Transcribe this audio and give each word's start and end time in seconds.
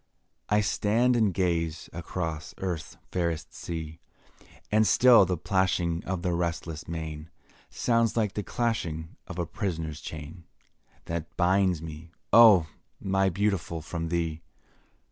I 0.49 0.61
stand 0.61 1.15
and 1.15 1.31
gaze 1.31 1.87
across 1.93 2.55
Earth's 2.57 2.97
fairest 3.11 3.53
sea, 3.53 3.99
And 4.71 4.87
still 4.87 5.27
the 5.27 5.37
plashing 5.37 6.03
of 6.05 6.23
the 6.23 6.33
restless 6.33 6.87
main, 6.87 7.29
Sounds 7.69 8.17
like 8.17 8.33
the 8.33 8.41
clashing 8.41 9.15
of 9.27 9.37
a 9.37 9.45
prisoner's 9.45 10.01
chain, 10.01 10.45
That 11.05 11.37
binds 11.37 11.83
me, 11.83 12.09
oh! 12.33 12.65
my 12.99 13.29
Beautiful, 13.29 13.83
from 13.83 14.07
thee. 14.09 14.41